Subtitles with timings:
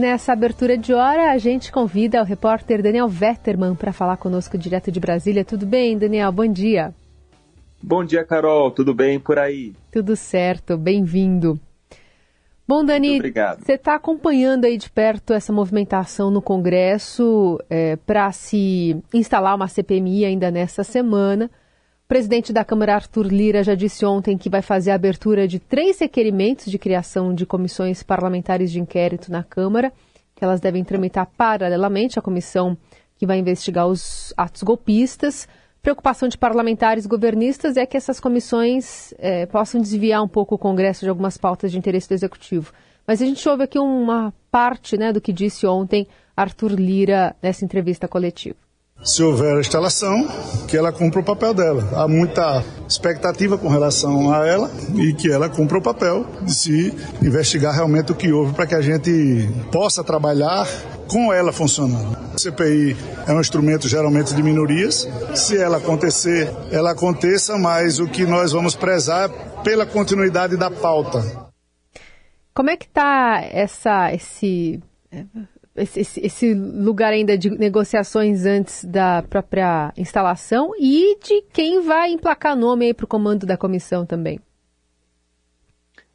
[0.00, 4.90] nessa abertura de hora, a gente convida o repórter Daniel Vetterman para falar conosco direto
[4.90, 5.44] de Brasília.
[5.44, 6.32] Tudo bem, Daniel?
[6.32, 6.94] Bom dia.
[7.82, 8.70] Bom dia, Carol.
[8.70, 9.74] Tudo bem por aí?
[9.92, 10.76] Tudo certo.
[10.76, 11.60] Bem-vindo.
[12.66, 13.20] Bom, Dani,
[13.58, 19.68] você está acompanhando aí de perto essa movimentação no Congresso é, para se instalar uma
[19.68, 21.50] CPMI ainda nessa semana.
[22.10, 26.00] Presidente da Câmara, Arthur Lira, já disse ontem que vai fazer a abertura de três
[26.00, 29.92] requerimentos de criação de comissões parlamentares de inquérito na Câmara,
[30.34, 32.76] que elas devem tramitar paralelamente à comissão
[33.16, 35.46] que vai investigar os atos golpistas
[35.80, 41.04] preocupação de parlamentares governistas é que essas comissões é, possam desviar um pouco o Congresso
[41.04, 42.72] de algumas pautas de interesse do Executivo.
[43.06, 47.64] Mas a gente ouve aqui uma parte né, do que disse ontem Arthur Lira nessa
[47.64, 48.56] entrevista coletiva.
[49.02, 50.28] Se houver a instalação,
[50.68, 51.88] que ela cumpra o papel dela.
[51.94, 56.94] Há muita expectativa com relação a ela e que ela cumpra o papel de se
[57.22, 60.66] investigar realmente o que houve para que a gente possa trabalhar
[61.08, 62.16] com ela funcionando.
[62.34, 62.96] A CPI
[63.26, 65.08] é um instrumento geralmente de minorias.
[65.34, 70.70] Se ela acontecer, ela aconteça, mas o que nós vamos prezar é pela continuidade da
[70.70, 71.24] pauta.
[72.52, 74.80] Como é que está essa esse,
[75.82, 82.56] esse, esse lugar ainda de negociações antes da própria instalação e de quem vai emplacar
[82.56, 84.40] nome aí para o comando da comissão também?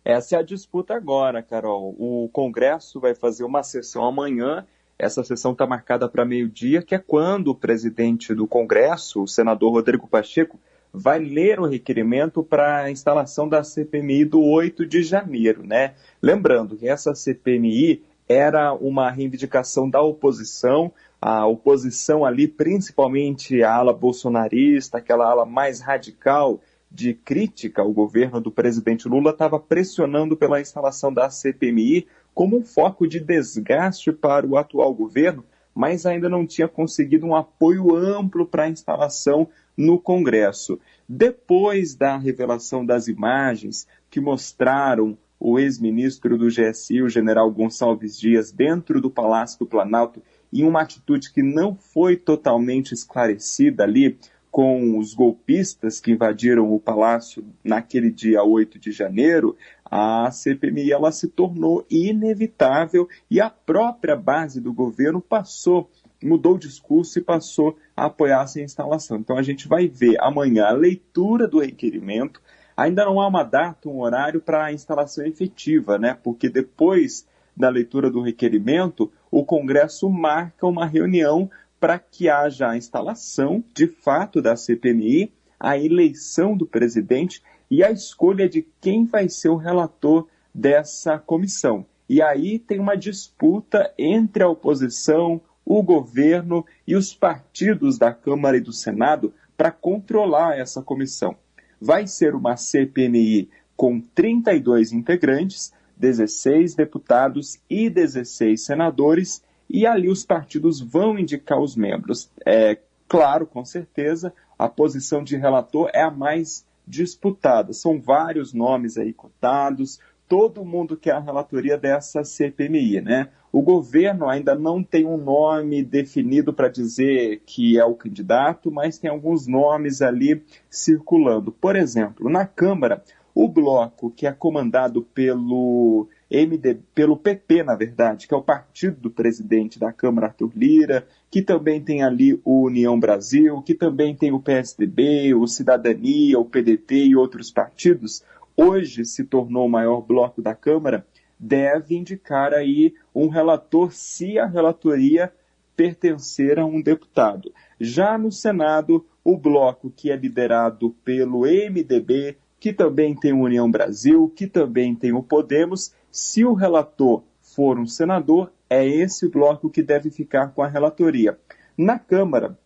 [0.03, 1.95] Essa é a disputa agora, Carol.
[1.97, 4.65] O Congresso vai fazer uma sessão amanhã
[4.97, 9.73] essa sessão está marcada para meio-dia, que é quando o presidente do Congresso, o senador
[9.73, 10.57] Rodrigo Pacheco,
[10.93, 15.95] vai ler o requerimento para a instalação da CPMI do 8 de janeiro, né?
[16.21, 23.93] Lembrando que essa CPMI era uma reivindicação da oposição, a oposição ali, principalmente a ala
[23.93, 26.59] bolsonarista, aquela ala mais radical
[26.91, 32.63] de crítica ao governo do presidente Lula, estava pressionando pela instalação da CPMI como um
[32.63, 38.45] foco de desgaste para o atual governo, mas ainda não tinha conseguido um apoio amplo
[38.45, 40.79] para a instalação no Congresso.
[41.07, 48.51] Depois da revelação das imagens que mostraram o ex-ministro do GSI, o general Gonçalves Dias,
[48.51, 54.17] dentro do Palácio do Planalto, em uma atitude que não foi totalmente esclarecida ali,
[54.55, 61.11] com os golpistas que invadiram o palácio naquele dia 8 de janeiro, a CPMI ela
[61.11, 65.91] se tornou inevitável e a própria base do governo passou,
[66.23, 69.17] mudou o discurso e passou a apoiar essa instalação.
[69.17, 72.41] Então a gente vai ver amanhã a leitura do requerimento.
[72.75, 76.17] Ainda não há uma data, um horário para a instalação efetiva, né?
[76.21, 77.25] Porque depois
[77.55, 81.49] da leitura do requerimento, o Congresso marca uma reunião
[81.79, 87.91] para que haja a instalação, de fato, da CPMI, a eleição do presidente e a
[87.91, 91.85] escolha de quem vai ser o relator dessa comissão.
[92.07, 98.57] E aí tem uma disputa entre a oposição, o governo e os partidos da Câmara
[98.57, 101.35] e do Senado para controlar essa comissão.
[101.79, 110.23] Vai ser uma CPMI com 32 integrantes, 16 deputados e 16 senadores, e ali os
[110.23, 112.29] partidos vão indicar os membros.
[112.45, 112.77] É
[113.07, 117.73] claro, com certeza, a posição de relator é a mais disputada.
[117.73, 123.29] São vários nomes aí cotados, todo mundo quer a relatoria dessa CPMI, né?
[123.51, 128.97] O governo ainda não tem um nome definido para dizer que é o candidato, mas
[128.97, 131.51] tem alguns nomes ali circulando.
[131.51, 133.01] Por exemplo, na Câmara,
[133.33, 138.99] o bloco que é comandado pelo MD, pelo PP, na verdade, que é o partido
[138.99, 144.15] do presidente da Câmara, Arthur Lira, que também tem ali o União Brasil, que também
[144.15, 148.23] tem o PSDB, o Cidadania, o PDT e outros partidos,
[148.55, 151.05] hoje se tornou o maior bloco da Câmara,
[151.39, 155.31] deve indicar aí um relator se a relatoria
[155.75, 157.51] pertencer a um deputado.
[157.79, 163.69] Já no Senado, o bloco que é liderado pelo MDB, que também tem o União
[163.69, 169.69] Brasil, que também tem o Podemos, se o relator for um senador, é esse bloco
[169.69, 171.37] que deve ficar com a relatoria.
[171.77, 172.57] Na Câmara,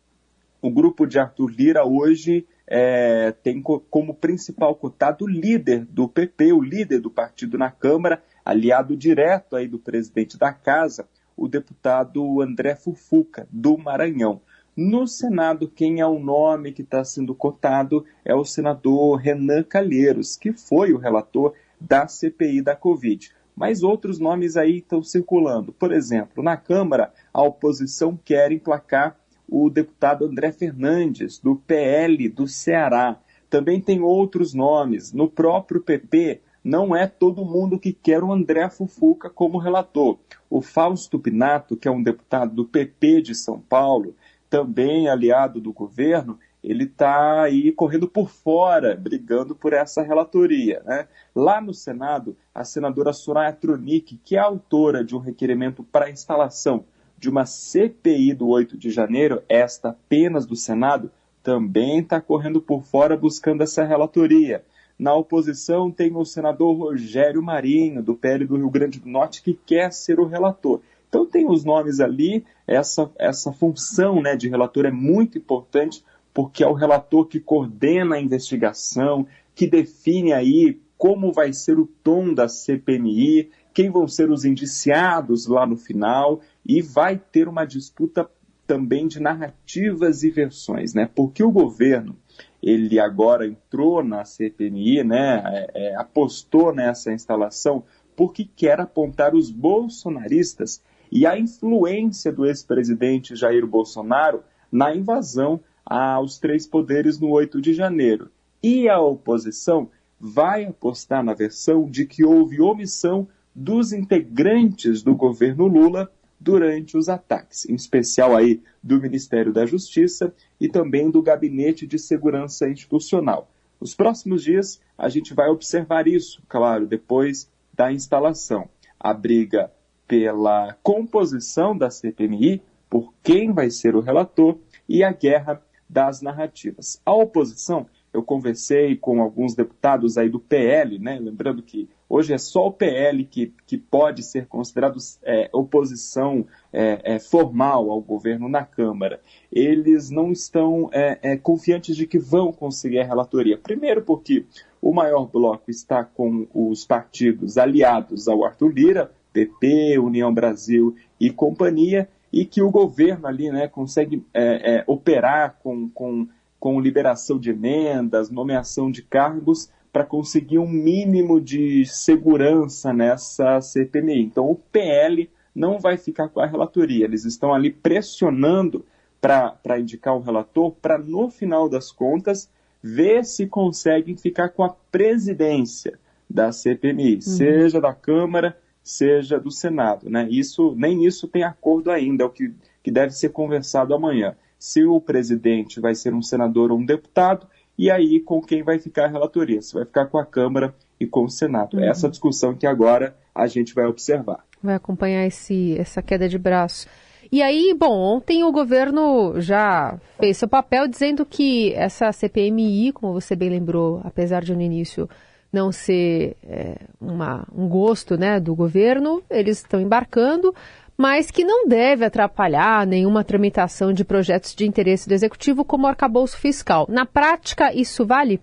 [0.61, 6.53] o grupo de Arthur Lira hoje é, tem como principal cotado o líder do PP,
[6.53, 12.41] o líder do partido na Câmara, aliado direto aí do presidente da Casa, o deputado
[12.43, 14.39] André Fufuca, do Maranhão.
[14.77, 20.37] No Senado, quem é o nome que está sendo cotado é o senador Renan Calheiros,
[20.37, 23.31] que foi o relator da CPI da Covid.
[23.55, 25.73] Mas outros nomes aí estão circulando.
[25.73, 29.18] Por exemplo, na Câmara, a oposição quer emplacar
[29.51, 33.19] o deputado André Fernandes, do PL do Ceará.
[33.49, 35.11] Também tem outros nomes.
[35.11, 40.17] No próprio PP, não é todo mundo que quer o André Fufuca como relator.
[40.49, 44.15] O Fausto Pinato, que é um deputado do PP de São Paulo,
[44.49, 50.81] também aliado do governo, ele está aí correndo por fora, brigando por essa relatoria.
[50.85, 51.07] Né?
[51.33, 56.83] Lá no Senado, a senadora Soraya Tronic, que é autora de um requerimento para instalação
[57.19, 61.11] de uma CPI do 8 de janeiro, esta apenas do Senado,
[61.43, 64.63] também está correndo por fora buscando essa relatoria.
[64.97, 69.53] Na oposição tem o senador Rogério Marinho, do PL do Rio Grande do Norte, que
[69.53, 70.81] quer ser o relator.
[71.09, 76.63] Então tem os nomes ali, essa, essa função né, de relator é muito importante, porque
[76.63, 82.33] é o relator que coordena a investigação, que define aí como vai ser o tom
[82.33, 88.29] da CPMI, quem vão ser os indiciados lá no final, e vai ter uma disputa
[88.67, 91.09] também de narrativas e versões, né?
[91.15, 92.15] Porque o governo
[92.61, 97.83] ele agora entrou na CPMI, né, é, é, apostou nessa instalação
[98.15, 106.37] porque quer apontar os bolsonaristas e a influência do ex-presidente Jair Bolsonaro na invasão aos
[106.37, 108.29] três poderes no 8 de janeiro.
[108.61, 109.89] E a oposição
[110.19, 117.09] vai apostar na versão de que houve omissão dos integrantes do governo Lula durante os
[117.09, 123.51] ataques, em especial aí do Ministério da Justiça e também do Gabinete de Segurança Institucional.
[123.79, 128.69] Nos próximos dias a gente vai observar isso, claro, depois da instalação.
[128.99, 129.71] A briga
[130.07, 134.57] pela composição da CPMI, por quem vai ser o relator
[134.87, 137.01] e a guerra das narrativas.
[137.05, 141.19] A oposição eu conversei com alguns deputados aí do PL, né?
[141.19, 147.15] lembrando que hoje é só o PL que, que pode ser considerado é, oposição é,
[147.15, 149.21] é, formal ao governo na Câmara.
[149.51, 153.57] Eles não estão é, é, confiantes de que vão conseguir a relatoria.
[153.57, 154.45] Primeiro porque
[154.81, 161.29] o maior bloco está com os partidos aliados ao Arthur Lira, PP, União Brasil e
[161.29, 166.27] companhia, e que o governo ali né, consegue é, operar com, com
[166.59, 174.21] com liberação de emendas, nomeação de cargos, para conseguir um mínimo de segurança nessa CPMI.
[174.21, 178.85] Então, o PL não vai ficar com a relatoria, eles estão ali pressionando
[179.19, 182.49] para indicar o relator, para no final das contas
[182.81, 187.21] ver se conseguem ficar com a presidência da CPMI, uhum.
[187.21, 190.09] seja da Câmara, seja do Senado.
[190.09, 190.27] Né?
[190.29, 194.83] Isso, nem isso tem acordo ainda, é o que, que deve ser conversado amanhã se
[194.83, 197.47] o presidente vai ser um senador ou um deputado,
[197.77, 201.07] e aí com quem vai ficar a relatoria, se vai ficar com a Câmara e
[201.07, 201.77] com o Senado.
[201.77, 201.83] Uhum.
[201.83, 204.43] Essa discussão que agora a gente vai observar.
[204.61, 206.87] Vai acompanhar esse, essa queda de braço.
[207.31, 213.13] E aí, bom, ontem o governo já fez seu papel dizendo que essa CPMI, como
[213.13, 215.07] você bem lembrou, apesar de no início
[215.51, 220.53] não ser é, uma, um gosto né, do governo, eles estão embarcando
[220.99, 225.87] mas que não deve atrapalhar nenhuma tramitação de projetos de interesse do Executivo, como o
[225.87, 226.85] arcabouço fiscal.
[226.89, 228.41] Na prática, isso vale?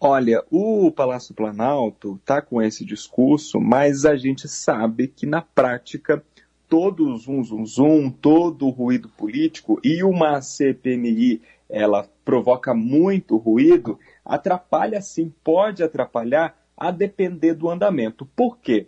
[0.00, 6.24] Olha, o Palácio Planalto está com esse discurso, mas a gente sabe que na prática
[6.66, 13.36] todo o zum zum zum, todo o ruído político e uma CPMI ela provoca muito
[13.36, 18.24] ruído, atrapalha sim, pode atrapalhar a depender do andamento.
[18.34, 18.86] Por quê?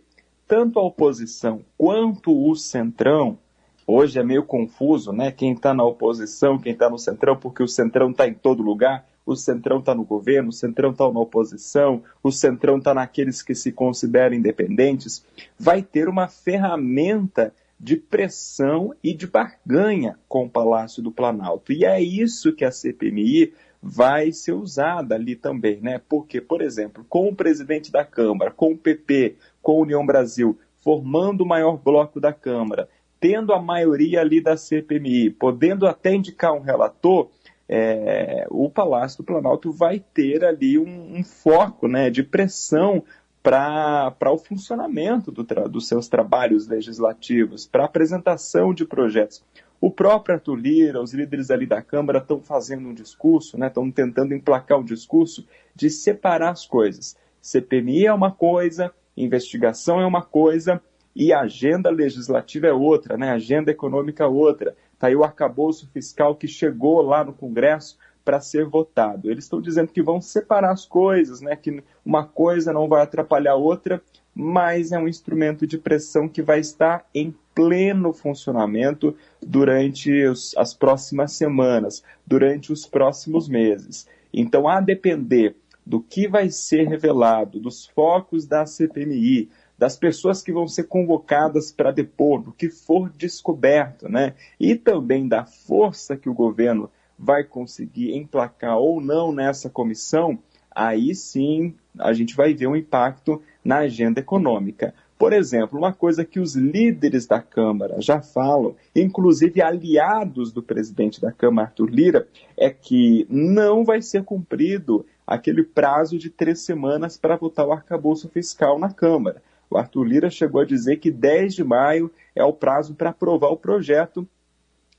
[0.50, 3.38] Tanto a oposição quanto o centrão,
[3.87, 5.31] hoje é meio confuso, né?
[5.31, 9.06] Quem está na oposição, quem está no centrão, porque o centrão está em todo lugar,
[9.25, 13.55] o centrão está no governo, o centrão está na oposição, o centrão está naqueles que
[13.55, 15.25] se consideram independentes,
[15.56, 21.72] vai ter uma ferramenta de pressão e de barganha com o Palácio do Planalto.
[21.72, 26.01] E é isso que a CPMI vai ser usada ali também, né?
[26.08, 30.58] Porque, por exemplo, com o presidente da Câmara, com o PP, com a União Brasil,
[30.82, 32.88] formando o maior bloco da Câmara,
[33.20, 37.29] tendo a maioria ali da CPMI, podendo até indicar um relator,
[37.69, 43.05] é, o Palácio do Planalto vai ter ali um, um foco né, de pressão
[43.43, 49.43] para o funcionamento do dos seus trabalhos legislativos, para a apresentação de projetos.
[49.81, 53.93] O próprio Arthur Lira, os líderes ali da Câmara estão fazendo um discurso, estão né,
[53.94, 57.17] tentando emplacar um discurso de separar as coisas.
[57.40, 60.81] CPMI é uma coisa, investigação é uma coisa
[61.15, 63.31] e agenda legislativa é outra, né?
[63.31, 64.77] agenda econômica é outra.
[64.93, 69.31] Está aí o arcabouço fiscal que chegou lá no Congresso para ser votado.
[69.31, 71.56] Eles estão dizendo que vão separar as coisas, né?
[71.56, 74.00] que uma coisa não vai atrapalhar a outra,
[74.34, 80.72] mas é um instrumento de pressão que vai estar em pleno funcionamento durante os, as
[80.72, 84.06] próximas semanas, durante os próximos meses.
[84.32, 85.56] Então, a depender
[85.91, 91.73] do que vai ser revelado, dos focos da CPMI, das pessoas que vão ser convocadas
[91.73, 94.35] para depor, do que for descoberto, né?
[94.61, 100.39] E também da força que o governo vai conseguir emplacar ou não nessa comissão,
[100.70, 104.94] aí sim a gente vai ver um impacto na agenda econômica.
[105.19, 111.20] Por exemplo, uma coisa que os líderes da Câmara já falam, inclusive aliados do presidente
[111.20, 117.17] da Câmara, Arthur Lira, é que não vai ser cumprido aquele prazo de três semanas
[117.17, 119.41] para votar o arcabouço fiscal na Câmara.
[119.70, 123.51] O Arthur Lira chegou a dizer que 10 de maio é o prazo para aprovar
[123.51, 124.29] o projeto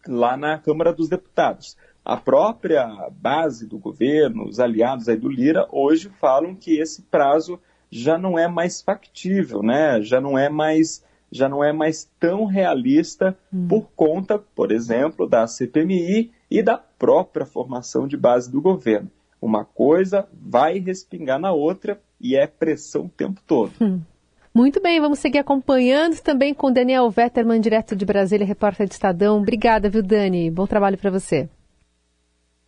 [0.07, 1.75] lá na Câmara dos Deputados.
[2.03, 7.59] A própria base do governo, os aliados aí do Lira, hoje falam que esse prazo
[7.91, 10.01] já não é mais factível, né?
[10.01, 13.67] Já não é mais já não é mais tão realista hum.
[13.67, 19.09] por conta, por exemplo, da CPMI e da própria formação de base do governo.
[19.41, 23.71] Uma coisa vai respingar na outra e é pressão o tempo todo.
[23.81, 23.99] Hum.
[24.53, 29.39] Muito bem, vamos seguir acompanhando também com Daniel Vetterman, direto de Brasília, repórter de Estadão.
[29.39, 30.51] Obrigada, viu, Dani?
[30.51, 31.49] Bom trabalho para você.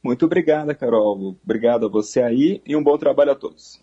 [0.02, 1.38] Muito obrigada, Carol.
[1.44, 3.82] Obrigado a você aí e um bom trabalho a todos.